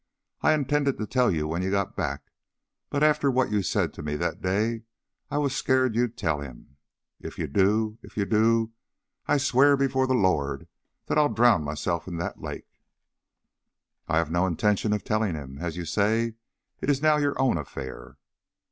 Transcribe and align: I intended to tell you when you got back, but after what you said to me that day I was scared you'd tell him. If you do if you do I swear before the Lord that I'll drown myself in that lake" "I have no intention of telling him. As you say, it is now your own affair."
I 0.41 0.53
intended 0.55 0.97
to 0.97 1.05
tell 1.05 1.29
you 1.29 1.47
when 1.47 1.61
you 1.61 1.69
got 1.69 1.95
back, 1.95 2.31
but 2.89 3.03
after 3.03 3.29
what 3.29 3.51
you 3.51 3.61
said 3.61 3.93
to 3.93 4.01
me 4.01 4.15
that 4.15 4.41
day 4.41 4.81
I 5.29 5.37
was 5.37 5.55
scared 5.55 5.93
you'd 5.95 6.17
tell 6.17 6.41
him. 6.41 6.77
If 7.19 7.37
you 7.37 7.45
do 7.45 7.99
if 8.01 8.17
you 8.17 8.25
do 8.25 8.71
I 9.27 9.37
swear 9.37 9.77
before 9.77 10.07
the 10.07 10.15
Lord 10.15 10.67
that 11.05 11.19
I'll 11.19 11.29
drown 11.29 11.63
myself 11.63 12.07
in 12.07 12.17
that 12.17 12.41
lake" 12.41 12.65
"I 14.09 14.17
have 14.17 14.31
no 14.31 14.47
intention 14.47 14.91
of 14.91 15.03
telling 15.03 15.35
him. 15.35 15.59
As 15.59 15.77
you 15.77 15.85
say, 15.85 16.33
it 16.79 16.89
is 16.89 17.03
now 17.03 17.17
your 17.17 17.39
own 17.39 17.59
affair." 17.59 18.17